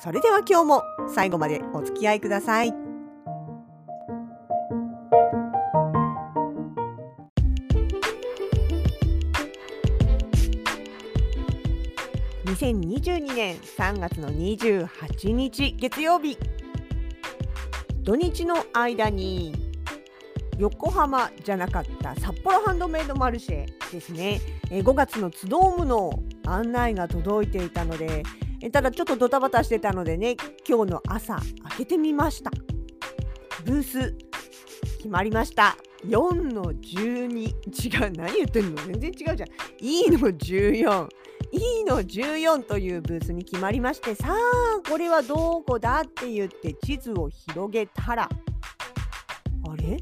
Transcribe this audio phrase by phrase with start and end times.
[0.00, 2.74] それでは今日も最後までお付き合いください。
[12.62, 16.38] 2022年3月の28日月曜日
[18.02, 19.54] 土日の間に
[20.58, 28.22] 横浜じゃなかった札幌ハンドメイドマルシェですね5月のツドームの案内が届いていたので
[28.70, 30.36] ただちょっとドタバタしてたのでね
[30.68, 31.44] 今日の朝開
[31.78, 32.50] けてみました。
[33.64, 34.14] ブース
[34.98, 35.76] 決まりました。
[36.04, 38.82] 4の12違う何言ってんの？
[38.86, 39.48] 全然違うじゃん。
[39.80, 41.08] E の 14E
[41.86, 49.96] の14というブースに決まりましてさあこれはどこだって言って地図を広げたらあれ？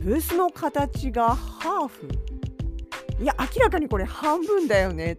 [0.00, 2.08] ブースの形がハーフ？
[3.20, 5.16] いや明らかにこれ半分だよねっ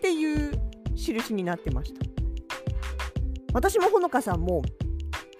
[0.00, 0.69] ていう
[1.00, 2.00] 印になってました。
[3.52, 4.62] 私もほのかさんも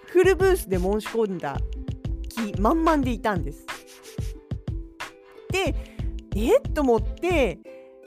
[0.07, 1.57] フルブースで申し込んだ
[2.29, 3.65] 気満々でいたんです。
[5.49, 5.75] で
[6.35, 7.59] えっと思って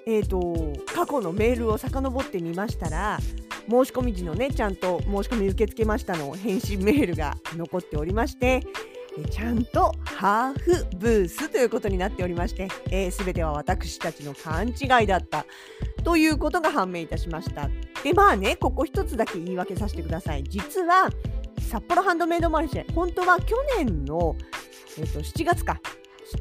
[0.06, 3.18] えーと、過去のメールを遡ってみましたら
[3.68, 8.62] 申し込み時のねちゃんと申し込み受け付けましたの返信メールが残っておりまして
[9.30, 15.46] ちゃんとハーフブースということになっておりまして、えー、全ては私たちの勘違いだった
[16.02, 17.68] ということが判明いたしました。
[18.02, 20.44] でまあねここ一つだけ言い訳させてください。
[20.44, 21.10] 実は
[21.60, 24.36] 札幌ハンドメイドマルシェ本当は去年の、
[24.98, 25.80] えーと、7月か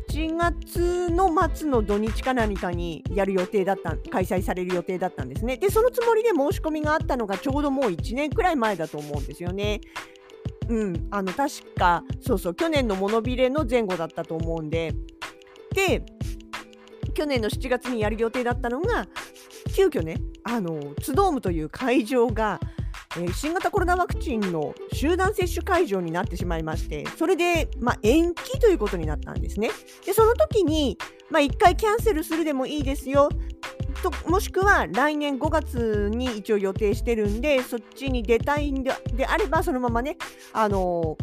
[0.10, 5.58] 7月の末の土日か何かにやる予定だった開催される予定だったんですね。
[5.58, 9.82] でそのつもりで申し込みがあったのがちょうどもう1年くらい前だと思うんですよね。
[10.70, 14.94] うん、あの確かそうそう去年のモノビレの前後だったと思うんで
[15.74, 16.04] で
[17.14, 19.08] 去年の7月にやる予定だったのが
[19.76, 22.60] 急遽ねあのツドームという会場が、
[23.18, 29.70] えー、新型コロナワクチンの集団接種会場になってしまいましてそれで、まあ、延期ということになったんですね。
[30.06, 30.98] でその時に、
[31.30, 33.30] まあ、1回キャンセルするでもいいですよ
[34.04, 38.92] ともしくは来年5月に一応予定してるんでそっちに出たいんで
[39.26, 40.18] あればそのままね
[40.52, 41.18] あの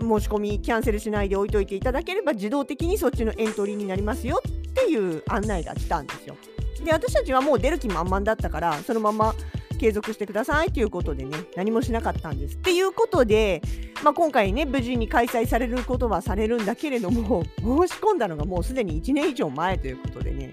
[0.00, 6.36] 申し込みキャンセルしないで置いといていただければ自動的にそっちのエントリーになりますよっていう案内が来たんですよ。
[6.84, 9.34] で私たちはもう出る気満々だったからそのまま
[9.78, 12.56] 継続してくださいということでね何もしなかったんです。
[12.56, 13.62] っていうことで、
[14.02, 20.50] まあ、今回ね無事に開催されることはされるんだけれども申し込んだのがもうすでに1年以上前ということでね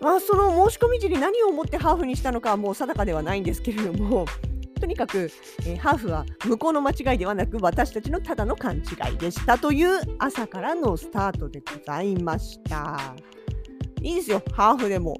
[0.00, 4.24] まあ、その申し込み時に何を思ってハーフにしたのかはもう定かではないんですけれども
[4.80, 5.30] とにかく、
[5.66, 13.14] えー、ハーフは向こうの間違いではなく私たちのただの勘違いでしたという朝からのスタートでございました。
[14.00, 14.42] いいですよ。
[14.52, 15.18] ハーフでも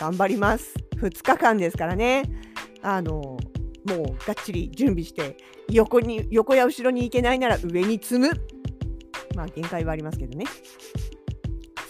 [0.00, 0.74] 頑張ります。
[0.96, 2.22] 2日間ですからね。
[2.80, 3.36] あのも
[3.94, 5.36] うがっちり準備して
[5.68, 8.30] 横に横や後ろに行けないなら上に積む。
[9.36, 10.46] まあ限界はありますけどね。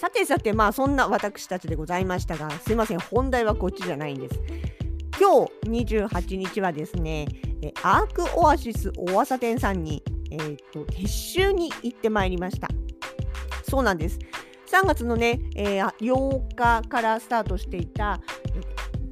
[0.03, 4.35] さてさてまあそんな私たちでございましたがすいません本題はこっちじゃないんです。
[5.17, 7.29] 今日28日はですね
[7.85, 10.03] アークオアシス大朝店さんに、
[10.33, 12.67] えーと、撤収に行ってまいりました。
[13.63, 14.19] そうなんです。
[14.73, 18.21] 3月のね、えー、8日からスタートしていた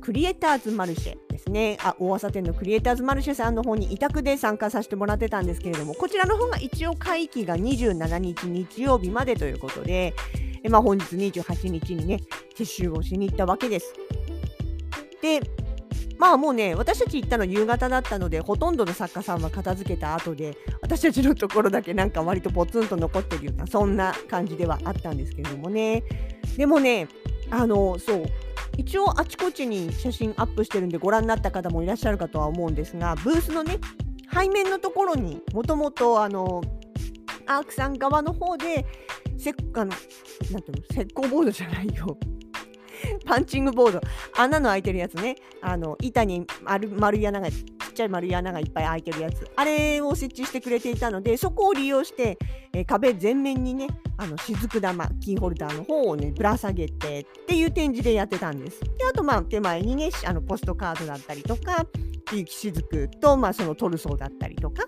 [0.01, 1.79] クリエイターズマルシェですね。
[1.85, 10.15] あ大朝店のクリエイターズマルシェさんの方に委託で参加させてもらってたんですけれどもこちらの方が一応会期が27日日曜日までということで、
[10.69, 12.21] まあ、本日28日にね、
[12.57, 13.95] 撤収をしに行ったわけです。
[15.23, 15.41] で、
[16.19, 26.03] まあもうね、私たち行ったの夕方だったので、ほとんどの作家さんは片付けた後で、私たちのところだけなんか割とポツンと残ってるような、そんな感じではあったんですけれどもね。
[26.59, 27.09] でもね、
[27.51, 28.25] あの、そう、
[28.77, 33.79] 一応あちこちに写真アップしてるんでご覧になった方もいらっしゃるかとは思うんですが、ブースのね、
[34.33, 38.87] 背面のところにもともとアークさん側の方で
[39.41, 42.17] せあのなんていうの石膏ボードじゃないよ。
[43.25, 44.01] パンチングボード。
[44.37, 45.37] 穴の開いてるやつね。
[45.63, 49.47] あの板に丸丸い穴がちっちゃい丸い穴がいっぱい開いてるやつ。
[49.57, 52.39] あれを設置してくれていたのでそこを利用して、
[52.73, 53.89] え、壁全面にね
[54.19, 58.81] あの雫玉キーホルダーの方をねぶら下げてっていう展示でやってたんです。
[58.81, 61.87] であとまあ手前にねあのポストカードだったりとか
[62.33, 64.85] 雪しずくと、まあ、そのトルソーだったりとか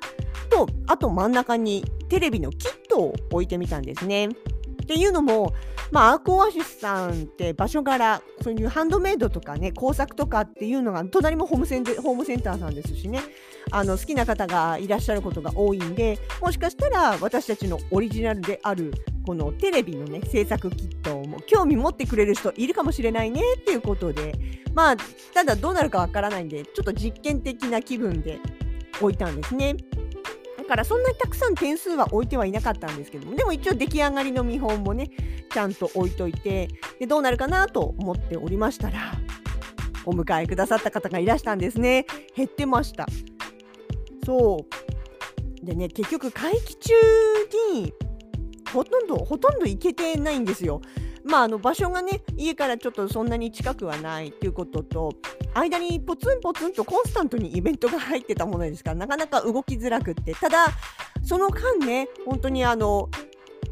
[0.48, 4.28] とあと真ん中にテレビのキットを置いてみたんですね。
[4.28, 5.54] っていうのも、
[5.90, 13.20] まあ、アークオアシスさんって場所柄そういうハンドメイドとかね工作とかっていうのが隣もホームセンホームセンターさんですしね
[13.70, 18.92] あの好きな方がいらっしゃることが多いんでもしかしたら私たちのオリジナルである
[19.24, 24.32] このテレビのね制作キットも興味持ってくれる人いるかもしれないねっていうことで
[24.74, 24.96] まあ
[25.32, 28.40] ただどうなるかわからないんでちょっと実験的な気分で
[29.00, 29.76] 置いたんですね。
[30.62, 35.10] だからそんなにたくさん点数は置いてはいなかったんですけどもでも一応出来上がりの見本もね
[35.52, 36.68] ちゃんと置いといて
[37.00, 39.12] でどうなるかなと思っておりましたら
[40.04, 42.06] お迎えくださった方がいらしたんですね。
[42.36, 43.06] 減ってました。
[44.24, 44.66] そ
[45.62, 45.64] う。
[45.64, 46.92] でね結局会期中
[47.72, 47.92] に
[48.72, 50.80] ほとんどほとんど行けてないんですよ。
[51.24, 55.12] まあ、あの場所がね家からちょっとそんなに近くはないっていうことと
[55.54, 60.34] 間にポツンポツンとコンスタントにイベントが入ってたものですからなかなか動きづらくって。
[60.34, 60.66] ただ
[61.24, 63.08] その間ね本当にあの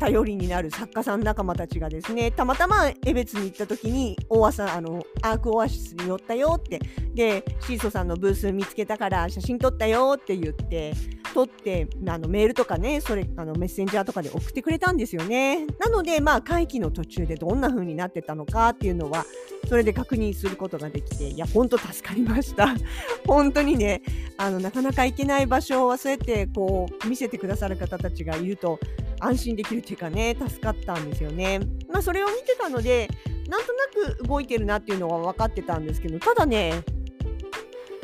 [0.00, 6.81] 頼りになる作家さん仲間たちがですねたまたま江別に行った時に大朝あのアークオアシスに寄ったよって
[7.14, 10.94] でシーソさんのブース見つけたから写真撮ったよって言って
[11.35, 15.67] 撮ってあのメールとかねそれあのメッセンジャーとかで送ってくれたんですよね。
[15.79, 19.26] なのでまあ会期の途中でどんな風になってたのかっていうのは
[19.69, 22.75] それで確認することができていや本当助かりました。
[23.26, 24.03] 本当にね
[24.38, 28.81] あのなかなか行けない場所をそうやってこう見せてくださる方たちがいると
[29.20, 31.61] 安心できるっていうかね助かったんですよね。
[31.88, 33.08] まあ、それを見てたので
[33.49, 36.82] なんとなく動いてるなっていうのは分かってたんですけどただね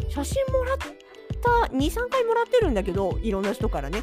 [0.08, 4.02] 写真もらった23回もらってるんだけどいろんな人からね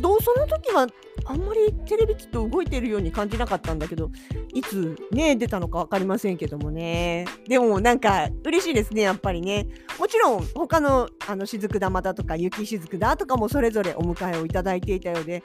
[0.00, 0.86] どうその時は
[1.30, 4.10] あんまりテレビ機と動いてるように感じなかったんだけど
[4.54, 7.26] いつね出たのか分かりませんけどもね。
[7.46, 9.68] でもなんか嬉しいですねやっぱりね。
[9.98, 15.42] もちろん他のあの雫玉だとか雪雫だとかもそれぞれお迎えをいただいていたようで。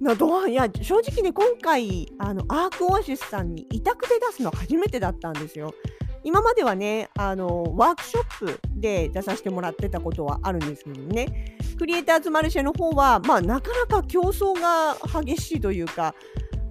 [0.00, 5.72] などいや正直ね今回あのアークオアシスさんに委託で出すのは初めてだったんですよ。
[6.24, 11.56] 今まではねあのワークショップで出させてもらってたことはあるんですけどね。
[11.80, 16.14] クリエイターズマルシェの方は、まあ、なかなか競争が激しいというか、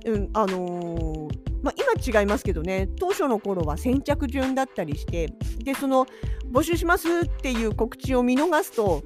[0.06, 1.29] うんあのー、
[1.63, 1.73] まあ、
[2.03, 5.33] 今違いますけどね当初の頃は先着順だったりして
[5.63, 6.06] でその
[6.51, 9.01] 募集しますっていう告知を見逃すと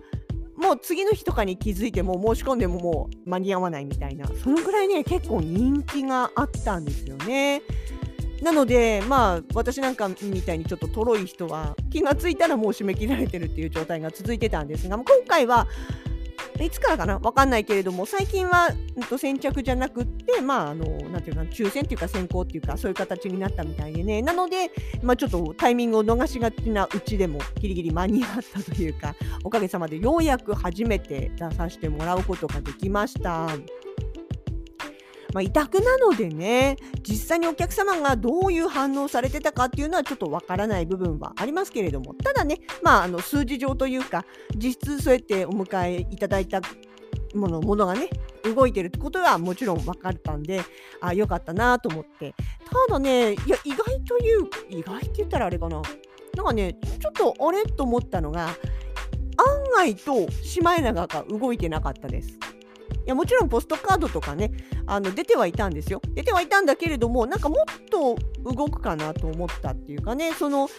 [0.57, 7.61] もう次の日とかに気づいても申し込んでももう間に合わないみたいなそのぐらいね結構人気があったんですよね。
[8.44, 15.68] なので、まあ、私なんかみたいにちょっととろい人は気がついたらもう締め切られてるっていう状態が続いてたんですが、今回は
[16.60, 17.18] いつからかな？
[17.18, 18.69] 分かんないけれども最近は、
[19.12, 33.48] うん、先着じゃなくってまああのなんていうか抽選っていうか先行っていうかそういう形になったみたいでねなので、まあ、ちょっとタイミングを逃しがちなうちでもギリギリ間に合ったというかおかげさまでようやく初めて出させてもらうことができました。
[35.33, 42.13] まあ、委託なのでね実際にお客様がどういう反応されてたかっていうのはちょっとわからない部分はありますけれども。
[42.13, 44.25] ただね、まあ、あの数字上というか
[44.56, 46.62] 実質そうやってお迎えいただいた
[47.33, 48.09] ものものがね
[48.44, 50.62] 動いてるってことはもちろん分かったんで
[51.01, 52.36] あよかったなと思って。
[52.88, 55.81] ただねいや意外という意外って言ったらあれかな。
[56.36, 58.55] なんかねちょっとあれと思ったのが案
[59.75, 62.39] 外とシマエナガが動いてなかったです。
[63.06, 64.52] いやもちろんポストカードとかね
[64.86, 66.02] あの出てはいたんですよ。
[66.13, 70.70] 出てはいたんだけれどもなんかもっと動くかなと思ったっていうかねその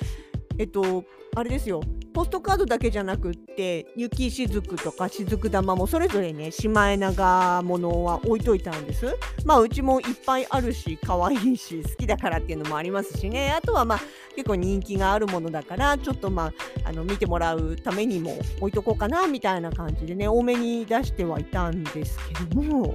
[0.59, 1.83] えっとあれですよ。
[2.15, 9.17] ポストカードだけじゃなくって雪しずくとかしずく玉もそれぞれねシマエナガものは置いといたんです。
[9.45, 13.51] まあうちもいっぱいあるし可愛いし好きだからっていうのもありますしね。
[13.51, 14.01] あとはまあ
[14.37, 16.53] 結構人気があるものだからちょっとま
[16.85, 22.95] ああの見てもらうためにも置いとこうかなみたいな感じでね多めに出してはいたんですけども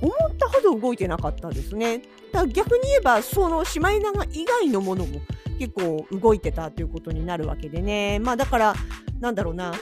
[0.00, 1.98] 思ったほど動いてなかったですね。
[2.32, 5.20] だから逆に言えばそのシマエナガ以外のものも
[5.58, 8.74] 結構動いてたということになるわけでねまあだから
[9.20, 9.72] なんだろうな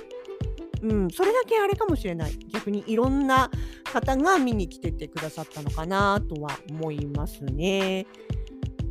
[0.83, 2.39] うん、それだけあれかもしれない。
[2.53, 3.51] 逆にいろんな
[3.85, 8.07] 方が見に来ててくださったのかなとは思いますね。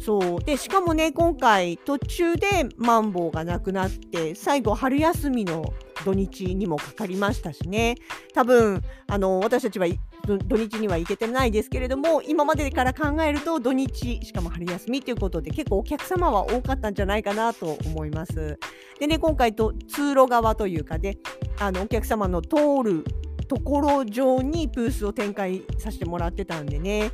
[0.06, 0.40] そう。
[0.44, 2.48] でしかもね今回途中で
[2.78, 5.74] マンボウがなくなって最後春休みの
[6.06, 7.96] 土日にもかかりましたしね。
[8.36, 9.88] 多分あの私たちは
[10.28, 18.60] 土日には行けてないですけれども今までから考えると土日しかも春休みということで結構お客様は多かったんじゃないかなと思います。
[19.00, 21.18] でね今回と通路側というかで、ね、
[21.60, 23.04] あのお客様の通る
[23.48, 27.12] ところ上にブースを展開させてもらってたんでね。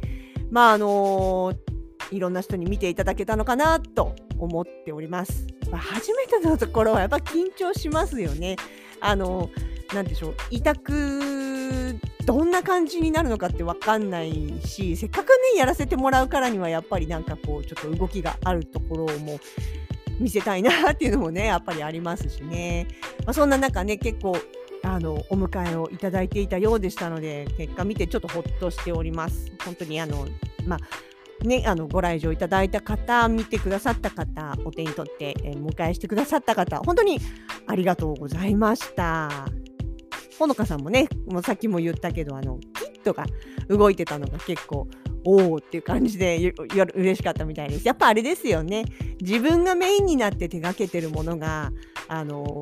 [0.50, 1.71] まああのー、
[2.12, 5.48] いろんな人に見ていただけたのかなと思っております。
[5.72, 8.58] 初めてのところはやっぱ緊張しますよね。
[9.00, 9.50] あの
[9.94, 19.39] なんでしょう委託どんな感じになるのかって分かんないしせっかくねやらせてもらうからにはやっぱりなんかこうちょっと動きがあるところも
[20.20, 22.88] 見せたいなっていうのもねやっぱりありますしね、
[23.25, 24.38] まあ、そんな中ね結構
[24.84, 30.27] あのお迎えをいただいていたようでしたので結果見てちょっとほっとしております本当にあの
[30.65, 30.80] まあ
[31.43, 37.19] ね、あのご来場いただいた方、見てくださった方、お手に取って、えー、迎えしてくださった方、本当に
[37.67, 39.48] ありがとうございました。
[40.38, 43.25] ほのかさんもね、もうさっきも言ったけど、あのキットが
[43.69, 44.88] 動いてたのが結構、
[45.24, 46.53] おおっていう感じで
[46.95, 47.88] 嬉しかったみたいです。
[47.88, 48.86] やっぱあれですよね。
[49.21, 51.71] 自分がメインになって手がけてるものが、
[52.07, 52.62] あの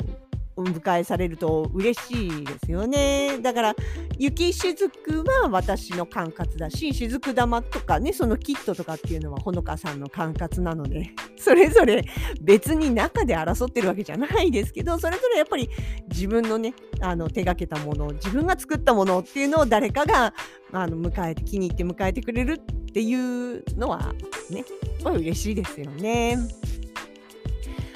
[0.60, 3.40] お迎えされると嬉しいですよね。
[3.42, 3.76] だから
[4.18, 12.04] 雪しずくは私の管轄だししずく玉とかねそのキットとかっていうのはほのかさんの管轄なのでそれぞれ
[12.42, 15.70] 別に中で争ってるわけじゃないですけどそれぞれやっぱり
[16.10, 20.34] 自分のねあの手がけたもの自分が作ったものっていうのを誰かが
[20.74, 24.14] あの迎えて気に入って迎えてくれるっていうのは
[24.50, 24.66] ねやっ
[25.04, 26.38] ぱり嬉しいですよね。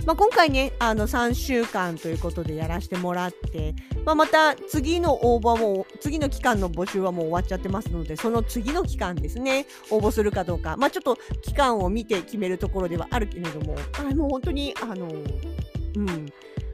[0.05, 3.73] まあ、今回ねあの3週間ということでやらせてもらって、
[4.05, 16.25] まあ、また次の応募も次の期間の募集はもう終わっちゃってますのでその次の期間ですね応募するかどうか、まあ、ちょっと期間を見て決めるところではあるけれどもあもう本当にあのうん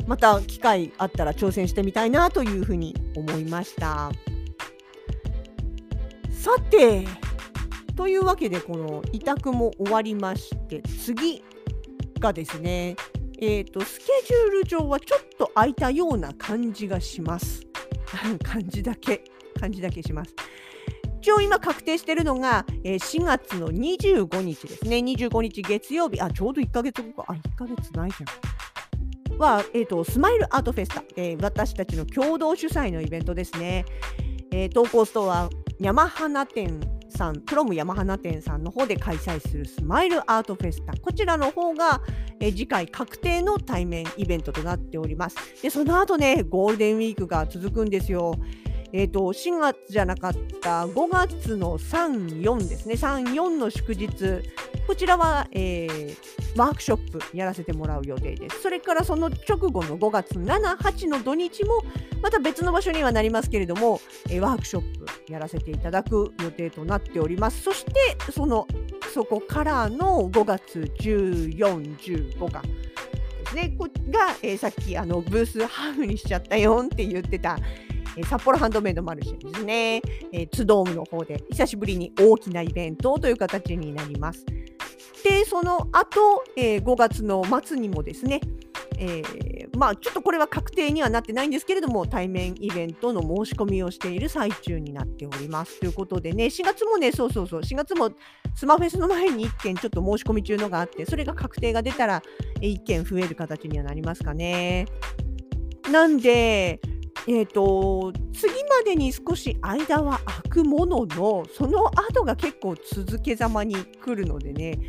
[0.07, 4.12] また機会あったら挑戦してみたいなというふうに思いました。
[6.31, 7.05] さて
[7.95, 11.43] というわけでこの委託も終わりまして次
[12.19, 12.95] がですね
[13.41, 17.62] えーと、スケジュール上はちょっと空いたような感じがします。
[18.43, 19.24] 感じだけ、
[19.60, 20.36] 感じだけします。
[21.22, 24.98] 一応今確定しているのが、えー、4月の25日ですね。
[24.98, 27.25] 25日月曜日、あ、ちょうど1ヶ月後か。
[27.29, 29.38] あ、1ヶ月ないじゃん。
[29.38, 33.86] は、えーと、スマイルアートフェスタ、えー、私たちの共同主催のイベントですね。
[34.51, 36.81] えー、投稿ストア山花店
[37.19, 40.93] さん、クロム山花店さんの方で開催するスマイルアートフェスタ。
[40.93, 42.01] こちらの方が、
[42.39, 45.35] え次回確定の対面イベントとなっております。
[45.61, 48.35] で、その後ね、ゴールデンウィークが続くんですよ。
[48.93, 54.07] えーと、4月じゃなかった5月の3、4ですね、3、4の祝日、
[54.89, 56.15] こちらは、えー、
[56.58, 58.63] ワークショップやらせてもらう予定です。
[58.63, 61.84] それからその直後の5月7、8の土日も、
[62.24, 67.62] また別の場所にはなりますけれども、えー、ワークショップやらせていただく予定となっております。
[67.62, 67.91] そして、
[68.31, 68.65] その
[69.13, 72.69] そこからの5月14、15がで
[73.48, 77.60] すね、こが、えー、さっきあのブースハーフにしちゃったよって言ってた、
[78.17, 79.98] えー、札幌ハンドメイドマルシェですね、
[80.34, 84.43] えー、ツドームの方で久しぶりに大きなイベントという形になります。
[85.23, 88.41] で、その後、えー、5月の末にもですね、
[88.99, 98.11] えー、まあちょっとこれは確定にはなってないんですけれども対面イベントの申し込みをしている最中になっておりますということでね4月もねそうそうそう4月も
[98.55, 102.21] スマフェスの前に1件ちょっと申し込み中のがあってそれが確定が出たら
[102.59, 104.85] 1件増える形にはなりますかね。
[105.89, 106.81] なんで
[107.27, 114.79] えーと、次までに少し間は空くもののその後が結構続けざまに来るのでね、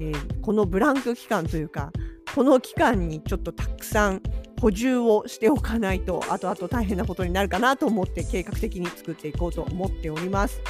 [0.00, 1.92] えー、このブランク期間というか
[2.34, 4.22] この期間にちょっとたくさん
[4.60, 10.60] 補充をしておかないと後々大変なことになるかなと思って計画的に作っていこうと思っております。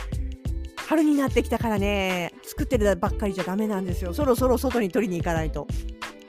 [0.88, 5.66] 春になってきたからね作ってるばっかりじゃダメなんですよそろそろ外に取りに行かないと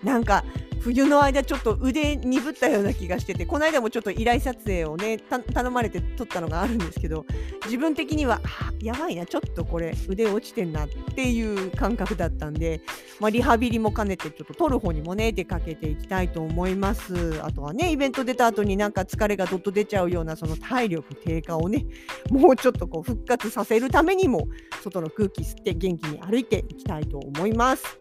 [0.04, 0.44] なんか
[0.80, 7.26] 冬の間ちょっと腕鈍ったような気がしててこの間もちょっと依頼撮影をね頼まれて撮ったのがあるんですけど
[7.66, 12.82] 自分的にはあやばいなちょっとこれ腕落ちてんなっていう感覚だったんで、
[13.20, 21.86] まあ、リハビリも兼ねてちょっと撮る方にもね出かけていきたいと思いますあとはねイベント出た後になんか疲れがどっと出ちゃうようなその体力低下をね
[22.30, 24.48] もうちょっとこう復活させるためにも
[24.82, 27.98] 外の空気吸って元気に歩いていきたいと思います。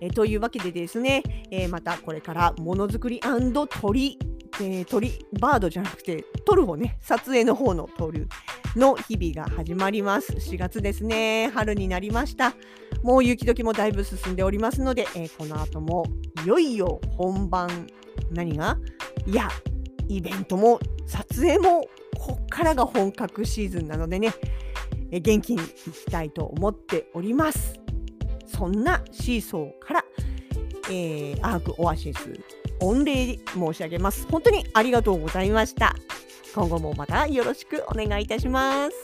[0.00, 4.18] えー、というわけでですね、えー、またこれからものづくり鳥
[4.62, 8.28] えー、鳥バードじゃなくて撮る方ね撮影の方の撮る
[8.76, 10.32] の日々が始まります。
[10.32, 12.54] 4月ですね春になりました。
[13.02, 16.04] もう雪解けもだいぶ進んでおりますので、えー、この後も
[16.44, 17.86] いよいよ本番
[18.30, 18.76] 何が？
[19.26, 19.48] いや
[20.08, 21.86] イベントも撮影も
[22.18, 24.34] こっからが本格シーズンなのでね、
[25.10, 27.79] えー、元気にいきたいと思っております。
[28.60, 30.04] そんなシーソーから、
[30.90, 32.38] えー、アークオアシス
[32.78, 34.26] 御礼申し上げます。
[34.30, 35.94] 本当にありがとうございました。
[36.54, 38.96] 今後もまたよろしくお願いいたします。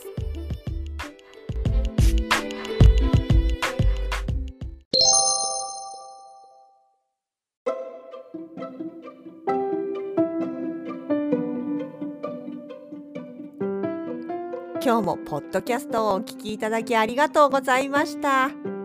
[14.83, 18.76] 今日もポッドキャストをお聞きいただきありがとうございました。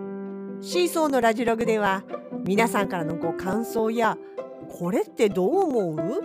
[0.62, 2.04] シーソーのラジログでは
[2.44, 4.16] 皆さんからのご感想や
[4.70, 6.22] これってどう思う？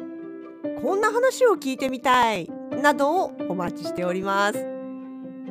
[0.79, 2.48] こんな話を聞いてみたい
[2.82, 4.63] などをお待ちしております。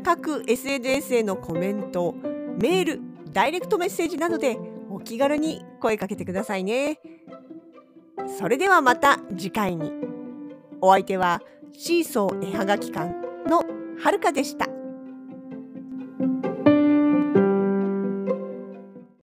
[0.04, 2.14] 各 SNS へのコメント
[2.60, 3.00] メール
[3.32, 4.56] ダイレクトメッセージなどで
[4.88, 7.00] お気軽に声かけてくださいね。
[8.38, 9.92] それではまた次回に。
[10.80, 13.12] お相手はシーソー絵はがき館
[13.48, 13.64] の
[13.98, 14.68] はるかでした。